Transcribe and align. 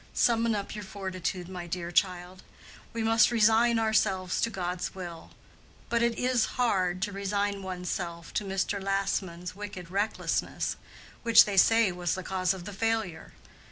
Summon 0.15 0.55
up 0.55 0.73
your 0.73 0.83
fortitude, 0.83 1.47
my 1.47 1.67
dear 1.67 1.91
child; 1.91 2.41
we 2.91 3.03
must 3.03 3.29
resign 3.29 3.77
ourselves 3.77 4.41
to 4.41 4.49
God's 4.49 4.95
will. 4.95 5.29
But 5.89 6.01
it 6.01 6.17
is 6.17 6.45
hard 6.57 7.03
to 7.03 7.11
resign 7.11 7.61
one's 7.61 7.91
self 7.91 8.33
to 8.33 8.43
Mr. 8.43 8.81
Lassman's 8.81 9.53
wicked 9.55 9.91
recklessness, 9.91 10.75
which 11.21 11.45
they 11.45 11.55
say 11.55 11.91
was 11.91 12.15
the 12.15 12.23
cause 12.23 12.51
of 12.51 12.65
the 12.65 12.73
failure. 12.73 13.33